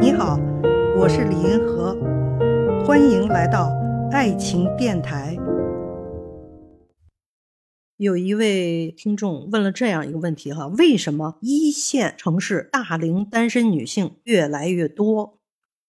[0.00, 0.40] 你好，
[0.96, 1.94] 我是李银河，
[2.86, 3.70] 欢迎来到
[4.10, 5.36] 爱情电台。
[7.98, 15.38] 有一位听众问了这样一个问题哈：为什么一线城市大龄单身女性越来越多？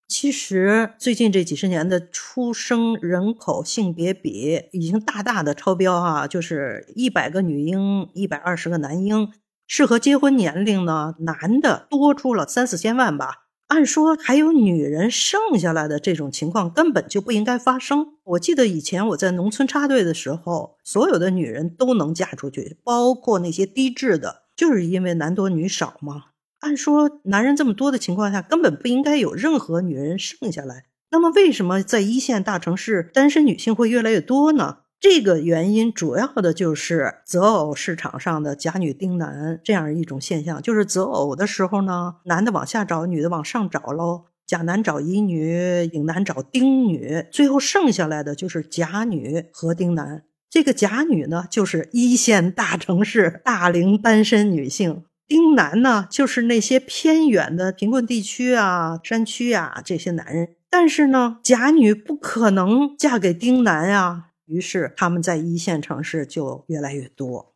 [0.10, 9.32] 其实最近这几十年的出生人口性别比已经大大的超标啊，就是一百个女婴，一百二十个男婴。
[9.66, 13.48] 适合结婚年龄呢，男的多出了三四千万吧。
[13.72, 18.06] 按说还有女人剩下来的这种情况根本就不应该发生。
[18.26, 26.26] 我记得以前我在农村插队的时候，所有的女人都能嫁出去，包括那些低质的，就是因为男多女少嘛。
[26.60, 30.88] 按说男人这么多的情况下，根本不应该有任何女人剩下来。
[31.10, 34.80] 那么为什么在一线大城市单身女性会越来越多呢？
[35.02, 50.22] 这个原因主要的就是择偶市场上的假女丁男这样一种现象，就是择偶的时候呢，男的往下找，女的往上找喽，假男找乙女，乙男找丁女，最后剩下来的就是假女和丁男。
[50.52, 60.50] 这个假女呢，就是一线大城市大龄单身女性；丁男呢，就是那些偏远的贫困地区啊、山区啊这些男人。
[60.70, 64.28] 但是呢，假女不可能嫁给丁男啊。
[64.52, 67.54] 于是，他们在一线城市就越来越多。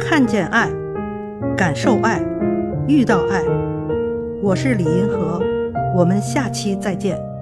[0.00, 0.70] 看见爱，
[1.54, 2.22] 感受爱，
[2.88, 3.42] 遇到爱。
[4.42, 5.38] 我是李银河，
[5.94, 7.33] 我们下期再见。